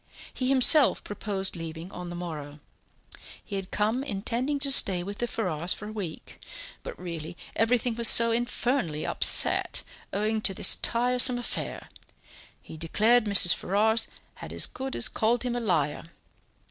He 0.33 0.49
himself 0.49 1.03
proposed 1.03 1.55
leaving 1.55 1.91
on 1.91 2.09
the 2.09 2.15
morrow; 2.15 2.59
he 3.45 3.55
had 3.55 3.69
come 3.69 4.03
intending 4.03 4.57
to 4.61 4.71
stay 4.71 5.03
with 5.03 5.19
the 5.19 5.27
Ferrars 5.27 5.73
for 5.73 5.87
a 5.87 5.91
week, 5.91 6.39
but 6.81 6.97
really 6.99 7.37
everything 7.55 7.93
was 7.93 8.07
so 8.07 8.31
infernally 8.31 9.05
upset, 9.05 9.83
owning 10.11 10.41
to 10.41 10.55
this 10.55 10.75
tiresome 10.77 11.37
affair 11.37 11.87
he 12.63 12.77
declared 12.77 13.25
Mrs. 13.25 13.53
Ferrars 13.53 14.07
had 14.33 14.51
as 14.51 14.65
good 14.65 14.95
as 14.95 15.07
called 15.07 15.43
him 15.43 15.55
a 15.55 15.59
liar! 15.59 16.05